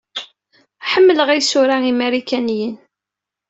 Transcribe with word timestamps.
Ḥemmleɣ 0.91 1.29
isura 1.39 1.77
imarikaniyen. 1.91 2.75